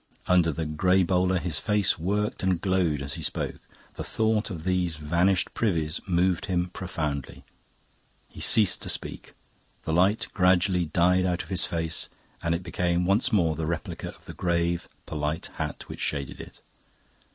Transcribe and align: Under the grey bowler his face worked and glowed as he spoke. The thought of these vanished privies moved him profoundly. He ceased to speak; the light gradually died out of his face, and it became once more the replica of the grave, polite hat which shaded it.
Under 0.25 0.51
the 0.51 0.65
grey 0.65 1.03
bowler 1.03 1.37
his 1.37 1.59
face 1.59 1.99
worked 1.99 2.41
and 2.41 2.59
glowed 2.59 3.03
as 3.03 3.13
he 3.13 3.21
spoke. 3.21 3.59
The 3.93 4.03
thought 4.03 4.49
of 4.49 4.63
these 4.63 4.95
vanished 4.95 5.53
privies 5.53 6.01
moved 6.07 6.47
him 6.47 6.71
profoundly. 6.71 7.43
He 8.27 8.41
ceased 8.41 8.81
to 8.81 8.89
speak; 8.89 9.35
the 9.83 9.93
light 9.93 10.25
gradually 10.33 10.85
died 10.85 11.27
out 11.27 11.43
of 11.43 11.49
his 11.49 11.67
face, 11.67 12.09
and 12.41 12.55
it 12.55 12.63
became 12.63 13.05
once 13.05 13.31
more 13.31 13.55
the 13.55 13.67
replica 13.67 14.07
of 14.07 14.25
the 14.25 14.33
grave, 14.33 14.87
polite 15.05 15.51
hat 15.57 15.87
which 15.87 15.99
shaded 15.99 16.41
it. 16.41 16.61